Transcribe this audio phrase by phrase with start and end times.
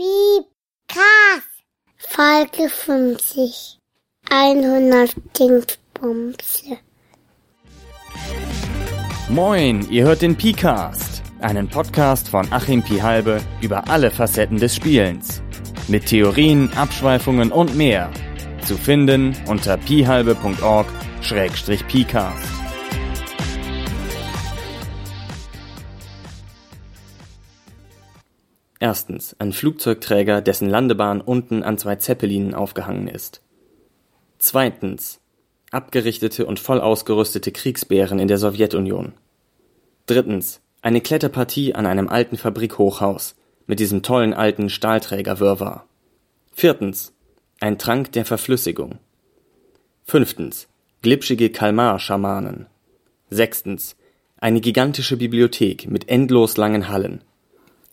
[0.00, 0.46] Piep,
[0.88, 1.44] Krass.
[1.98, 3.78] Folge 50.
[4.30, 6.78] 100 Dingsbumse.
[9.28, 15.42] Moin, ihr hört den Picast, einen Podcast von Achim Pihalbe über alle Facetten des Spielens.
[15.88, 18.10] Mit Theorien, Abschweifungen und mehr.
[18.64, 22.59] Zu finden unter pihalbe.org-pcast.
[28.80, 33.42] Erstens, ein Flugzeugträger, dessen Landebahn unten an zwei Zeppelinen aufgehangen ist.
[34.38, 35.20] Zweitens,
[35.70, 39.12] abgerichtete und voll ausgerüstete Kriegsbären in der Sowjetunion.
[40.06, 43.36] Drittens, eine Kletterpartie an einem alten Fabrikhochhaus
[43.66, 45.84] mit diesem tollen alten Stahlträger-Wirrwarr.
[46.50, 47.12] Viertens,
[47.60, 48.98] ein Trank der Verflüssigung.
[50.04, 50.68] Fünftens,
[51.02, 52.66] glitschige Kalmar-Schamanen.
[53.28, 53.94] Sechstens,
[54.38, 57.22] eine gigantische Bibliothek mit endlos langen Hallen.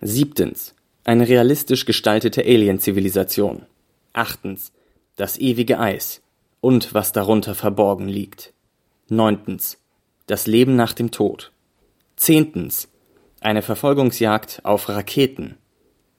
[0.00, 0.75] Siebtens,
[1.06, 3.64] eine realistisch gestaltete Alien-Zivilisation.
[4.12, 4.72] Achtens,
[5.14, 6.20] das ewige Eis
[6.60, 8.52] und was darunter verborgen liegt.
[9.08, 9.78] Neuntens,
[10.26, 11.52] das Leben nach dem Tod.
[12.16, 12.88] Zehntens,
[13.40, 15.56] eine Verfolgungsjagd auf Raketen.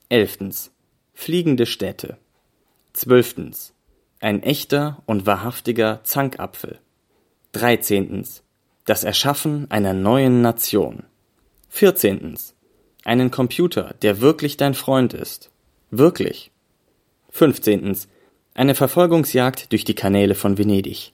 [0.08, 0.72] Elftens,
[1.14, 2.18] fliegende Städte.
[2.94, 3.74] Zwölftens,
[4.22, 6.80] ein echter und wahrhaftiger Zankapfel.
[7.52, 8.42] Dreizehntens,
[8.86, 11.04] das Erschaffen einer neuen Nation.
[11.68, 12.56] Vierzehntens,
[13.08, 15.50] einen Computer, der wirklich dein Freund ist.
[15.92, 16.52] Wirklich.
[17.30, 18.10] Fünfzehntens.
[18.54, 21.14] Eine Verfolgungsjagd durch die Kanäle von Venedig.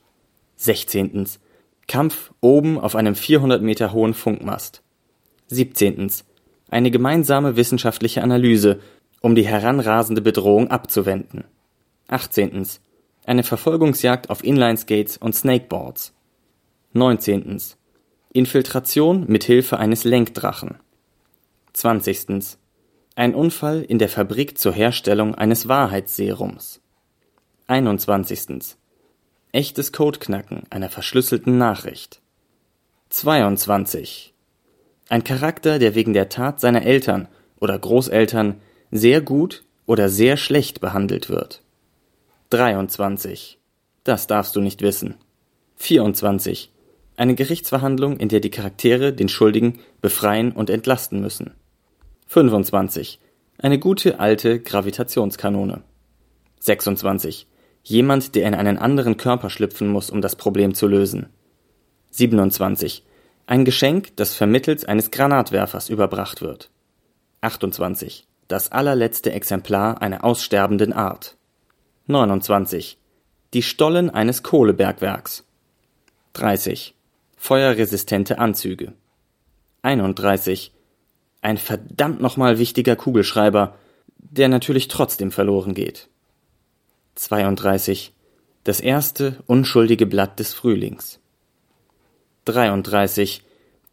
[0.56, 1.40] Sechzehntens.
[1.88, 4.82] Kampf oben auf einem 400 Meter hohen Funkmast.
[5.48, 6.26] Siebzehntens.
[6.72, 8.80] Eine gemeinsame wissenschaftliche Analyse,
[9.22, 11.44] um die heranrasende Bedrohung abzuwenden.
[12.08, 12.82] Achtzehntens.
[13.26, 16.14] Eine Verfolgungsjagd auf Inlineskates und Snakeboards.
[16.94, 17.78] Neunzehntens.
[18.32, 20.80] Infiltration mit Hilfe eines Lenkdrachen.
[21.74, 22.60] 20.
[23.16, 26.82] Ein Unfall in der Fabrik zur Herstellung eines Wahrheitsserums.
[27.66, 28.76] 21.
[29.52, 32.22] Echtes Codeknacken einer verschlüsselten Nachricht.
[33.10, 34.36] 22.
[35.10, 37.28] Ein Charakter, der wegen der Tat seiner Eltern
[37.60, 41.64] oder Großeltern sehr gut oder sehr schlecht behandelt wird.
[42.52, 43.58] 23.
[44.04, 45.16] Das darfst du nicht wissen.
[45.78, 46.72] 24.
[47.18, 51.56] Eine Gerichtsverhandlung, in der die Charaktere den Schuldigen befreien und entlasten müssen.
[52.34, 53.20] 25.
[53.60, 55.84] Eine gute alte Gravitationskanone.
[56.62, 57.46] 26.
[57.84, 61.28] Jemand, der in einen anderen Körper schlüpfen muss, um das Problem zu lösen.
[62.10, 63.06] 27.
[63.46, 66.72] Ein Geschenk, das vermittels eines Granatwerfers überbracht wird.
[67.42, 68.26] 28.
[68.48, 71.38] Das allerletzte Exemplar einer aussterbenden Art.
[72.08, 72.98] 29.
[73.54, 75.46] Die Stollen eines Kohlebergwerks.
[76.34, 76.96] 30.
[77.38, 78.94] Feuerresistente Anzüge.
[79.84, 80.73] 31
[81.44, 83.76] ein verdammt nochmal wichtiger Kugelschreiber,
[84.18, 86.08] der natürlich trotzdem verloren geht.
[87.16, 88.14] 32.
[88.64, 91.20] Das erste unschuldige Blatt des Frühlings.
[92.46, 93.44] 33.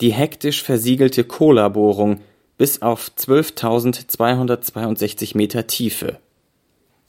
[0.00, 2.21] Die hektisch versiegelte Cola-Bohrung
[2.56, 6.21] bis auf 12.262 Meter Tiefe.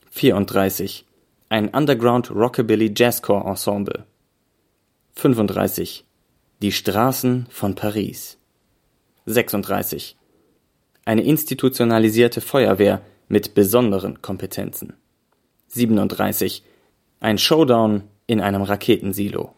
[0.10, 1.06] 34.
[1.50, 4.06] Ein Underground Rockabilly Jazzcore Ensemble.
[5.14, 6.04] 35.
[6.62, 8.38] Die Straßen von Paris.
[9.26, 10.16] 36
[11.06, 14.94] eine institutionalisierte Feuerwehr mit besonderen Kompetenzen.
[15.68, 16.64] 37.
[17.20, 19.54] Ein Showdown in einem Raketensilo.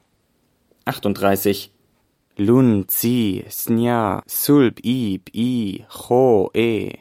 [0.86, 1.72] 38.
[2.38, 6.94] Lun, Zi, Snya, Sulb, Ib, I, Cho, E.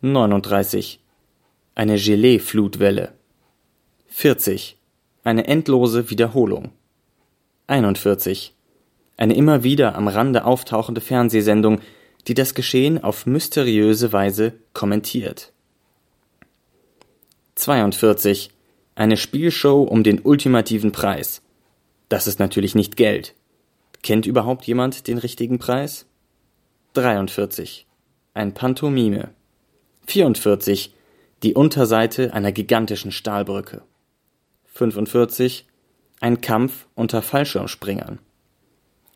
[0.00, 1.00] 39.
[1.74, 3.12] Eine Gelee-Flutwelle.
[4.08, 4.78] 40.
[5.24, 6.70] Eine endlose Wiederholung.
[7.66, 8.54] 41.
[9.16, 11.80] Eine immer wieder am Rande auftauchende Fernsehsendung,
[12.26, 15.52] die das Geschehen auf mysteriöse Weise kommentiert.
[17.54, 18.50] 42.
[18.94, 21.42] Eine Spielshow um den ultimativen Preis.
[22.08, 23.34] Das ist natürlich nicht Geld.
[24.02, 26.06] Kennt überhaupt jemand den richtigen Preis?
[26.94, 27.86] 43.
[28.34, 29.30] Ein Pantomime.
[30.06, 30.94] 44.
[31.42, 33.82] Die Unterseite einer gigantischen Stahlbrücke.
[34.66, 35.66] 45.
[36.20, 38.18] Ein Kampf unter Fallschirmspringern.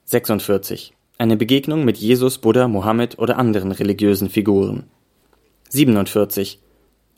[0.04, 0.92] 46.
[1.20, 4.84] Eine Begegnung mit Jesus, Buddha, Mohammed oder anderen religiösen Figuren.
[5.68, 6.60] 47.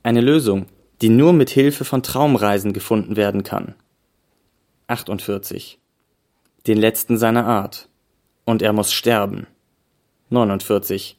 [0.02, 0.66] Eine Lösung,
[1.00, 3.76] die nur mit Hilfe von Traumreisen gefunden werden kann.
[4.88, 5.78] 48.
[6.66, 7.88] Den letzten seiner Art.
[8.44, 9.46] Und er muss sterben.
[10.30, 11.16] 49.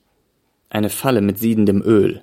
[0.69, 2.21] Eine Falle mit siedendem Öl.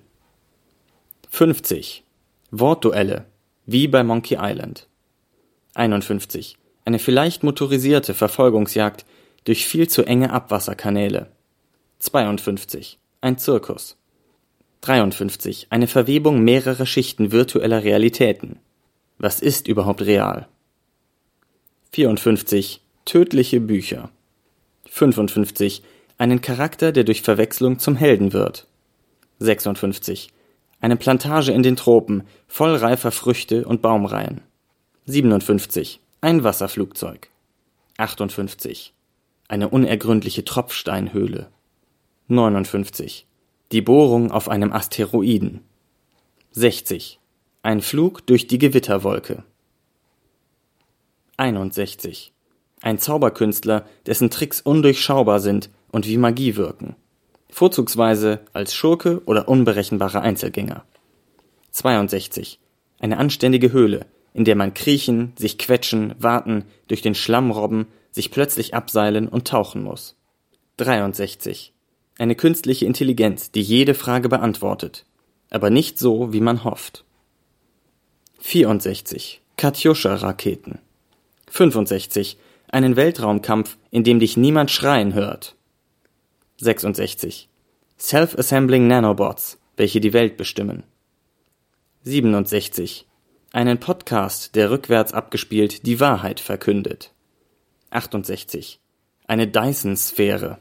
[1.31, 2.05] 50.
[2.51, 3.25] Wortduelle,
[3.65, 4.89] wie bei Monkey Island.
[5.73, 6.59] 51.
[6.85, 9.07] Eine vielleicht motorisierte Verfolgungsjagd
[9.45, 11.31] durch viel zu enge Abwasserkanäle.
[12.01, 12.99] 52.
[13.21, 13.97] Ein Zirkus.
[14.83, 15.67] 53.
[15.71, 18.59] Eine Verwebung mehrerer Schichten virtueller Realitäten.
[19.19, 20.49] Was ist überhaupt real?
[21.93, 22.81] 54.
[23.05, 24.11] Tödliche Bücher.
[24.89, 25.83] 55.
[26.17, 28.67] Einen Charakter, der durch Verwechslung zum Helden wird.
[29.41, 30.31] 56.
[30.81, 34.41] Eine Plantage in den Tropen, voll reifer Früchte und Baumreihen.
[35.07, 36.01] 57.
[36.21, 37.29] Ein Wasserflugzeug.
[37.99, 38.95] 58.
[39.51, 41.49] Eine unergründliche Tropfsteinhöhle.
[42.29, 43.27] 59.
[43.73, 45.63] Die Bohrung auf einem Asteroiden.
[46.53, 47.19] 60.
[47.65, 49.43] Ein Flug durch die Gewitterwolke.
[51.37, 52.33] 61.
[52.81, 56.95] Ein Zauberkünstler, dessen Tricks undurchschaubar sind und wie Magie wirken.
[57.49, 60.85] Vorzugsweise als Schurke oder unberechenbarer Einzelgänger.
[61.73, 62.61] 62.
[63.01, 68.31] Eine anständige Höhle, in der man kriechen, sich quetschen, warten, durch den Schlamm robben, sich
[68.31, 70.17] plötzlich abseilen und tauchen muss.
[70.79, 71.73] 63.
[72.19, 75.07] Eine künstliche Intelligenz, die jede Frage beantwortet,
[75.51, 77.05] aber nicht so, wie man hofft.
[78.41, 79.41] 64.
[79.57, 80.79] Katjuscha-Raketen.
[81.51, 82.39] 65.
[82.69, 85.57] Einen Weltraumkampf, in dem dich niemand schreien hört.
[86.59, 87.49] 66.
[87.99, 90.85] Self-Assembling Nanobots, welche die Welt bestimmen.
[92.05, 93.07] 67.
[93.53, 97.13] Einen Podcast, der rückwärts abgespielt die Wahrheit verkündet.
[97.91, 98.79] 68.
[99.27, 100.59] Eine Dyson-Sphäre.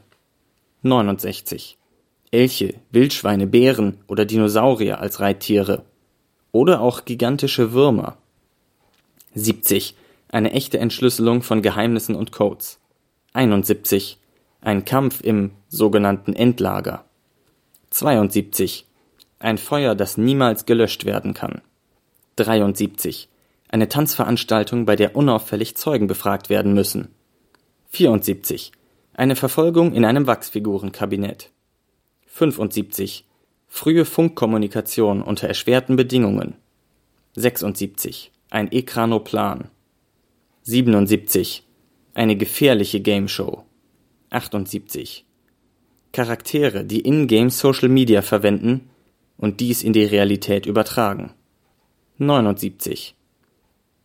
[0.82, 1.78] 69.
[2.32, 5.84] Elche, Wildschweine, Bären oder Dinosaurier als Reittiere.
[6.50, 8.16] Oder auch gigantische Würmer.
[9.34, 9.94] 70.
[10.28, 12.80] Eine echte Entschlüsselung von Geheimnissen und Codes.
[13.32, 14.18] 71.
[14.60, 17.04] Ein Kampf im sogenannten Endlager.
[17.90, 18.86] 72.
[19.38, 21.62] Ein Feuer, das niemals gelöscht werden kann.
[22.34, 23.28] 73.
[23.68, 27.14] Eine Tanzveranstaltung, bei der unauffällig Zeugen befragt werden müssen.
[27.92, 28.70] 74.
[29.14, 31.50] Eine Verfolgung in einem Wachsfigurenkabinett.
[32.26, 33.26] 75.
[33.66, 36.54] Frühe Funkkommunikation unter erschwerten Bedingungen.
[37.34, 38.30] 76.
[38.48, 39.70] Ein Ekranoplan.
[40.62, 41.64] 77.
[42.14, 43.64] Eine gefährliche Gameshow.
[44.30, 45.24] 78.
[46.12, 48.88] Charaktere, die in-game Social Media verwenden
[49.36, 51.32] und dies in die Realität übertragen.
[52.18, 53.16] 79.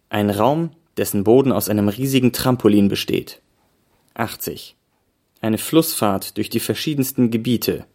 [0.10, 3.44] Ein Raum, dessen Boden aus einem riesigen Trampolin besteht.
[4.16, 4.78] 80.
[5.42, 7.86] Eine Flussfahrt durch die verschiedensten Gebiete,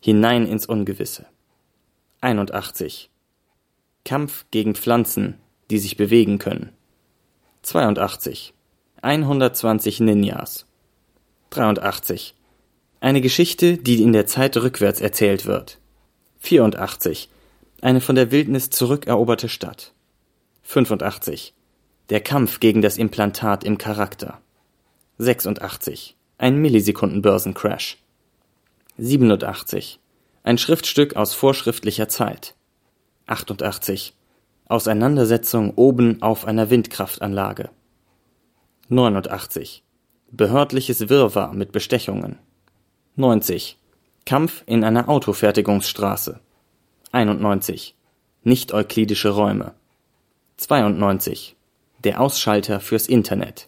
[0.00, 1.26] hinein ins Ungewisse.
[2.22, 3.10] 81.
[4.04, 5.38] Kampf gegen Pflanzen,
[5.70, 6.72] die sich bewegen können.
[7.62, 8.54] 82.
[9.02, 10.64] 120 Ninjas.
[11.50, 12.34] 83.
[13.00, 15.78] Eine Geschichte, die in der Zeit rückwärts erzählt wird.
[16.38, 17.28] 84.
[17.82, 19.92] Eine von der Wildnis zurückeroberte Stadt.
[20.62, 21.52] 85.
[22.08, 24.40] Der Kampf gegen das Implantat im Charakter.
[25.20, 26.16] 86.
[26.38, 27.98] Ein Millisekundenbörsencrash.
[28.98, 29.98] 87.
[30.44, 32.54] Ein Schriftstück aus vorschriftlicher Zeit.
[33.26, 34.14] 88.
[34.68, 37.70] Auseinandersetzung oben auf einer Windkraftanlage.
[38.90, 39.82] 89.
[40.30, 42.38] Behördliches Wirrwarr mit Bestechungen.
[43.16, 43.76] 90.
[44.24, 46.38] Kampf in einer Autofertigungsstraße.
[47.10, 47.96] 91.
[48.44, 49.74] Nicht-euklidische Räume.
[50.58, 51.56] 92.
[52.04, 53.67] Der Ausschalter fürs Internet.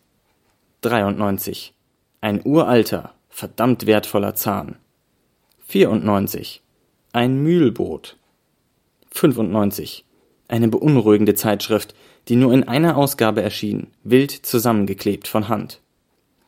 [0.82, 1.74] 93.
[2.22, 4.76] Ein uralter, verdammt wertvoller Zahn.
[5.66, 6.62] 94.
[7.12, 8.16] Ein Mühlboot.
[9.10, 10.06] 95.
[10.48, 11.94] Eine beunruhigende Zeitschrift,
[12.28, 15.80] die nur in einer Ausgabe erschien, wild zusammengeklebt von Hand.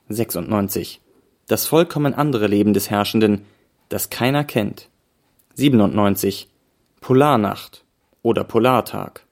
[0.09, 1.01] 96.
[1.47, 3.45] Das vollkommen andere Leben des Herrschenden,
[3.91, 4.89] das keiner kennt.
[5.55, 6.49] 97.
[7.01, 7.85] Polarnacht
[8.23, 9.27] oder Polartag.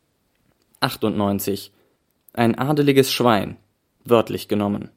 [0.81, 1.73] 98.
[2.35, 3.57] Ein adeliges Schwein,
[4.05, 4.91] wörtlich genommen.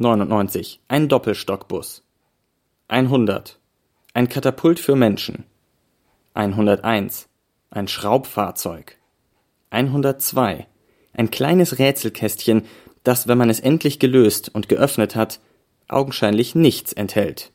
[0.00, 0.80] 99.
[0.86, 2.04] Ein Doppelstockbus.
[2.86, 3.58] 100.
[4.14, 5.42] Ein Katapult für Menschen.
[6.34, 7.28] 101.
[7.70, 8.96] Ein Schraubfahrzeug.
[9.70, 10.68] 102.
[11.14, 12.62] Ein kleines Rätselkästchen,
[13.02, 15.40] das, wenn man es endlich gelöst und geöffnet hat,
[15.88, 17.50] augenscheinlich nichts enthält.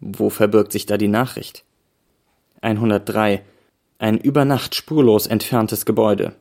[0.00, 1.64] Wo verbirgt sich da die Nachricht?
[2.60, 3.44] 103.
[4.00, 6.34] Ein über Nacht spurlos entferntes Gebäude.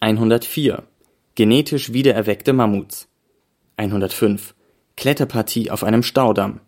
[0.00, 0.84] 104.
[1.34, 3.08] Genetisch wiedererweckte Mammuts.
[3.76, 4.54] 105.
[4.96, 6.60] Kletterpartie auf einem Staudamm.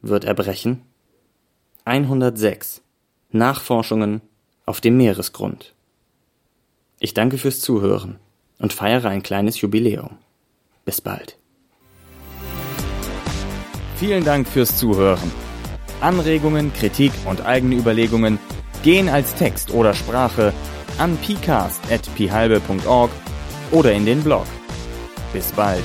[0.00, 0.82] Wird er brechen?
[1.84, 2.82] 106.
[3.30, 4.20] Nachforschungen
[4.66, 5.74] auf dem Meeresgrund.
[7.00, 8.18] Ich danke fürs Zuhören
[8.58, 10.18] und feiere ein kleines Jubiläum.
[10.84, 11.38] Bis bald.
[13.96, 15.30] Vielen Dank fürs Zuhören.
[16.00, 18.38] Anregungen, Kritik und eigene Überlegungen
[18.82, 20.52] gehen als Text oder Sprache
[20.98, 23.10] an pcast.pihalbe.org
[23.70, 24.46] oder in den Blog.
[25.32, 25.84] Bis bald.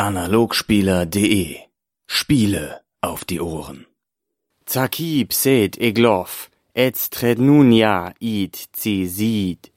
[0.00, 1.58] Analogspieler.de
[2.06, 3.84] Spiele auf die Ohren.
[4.64, 9.68] Zaki pset eglov, et strednunia id zi sid.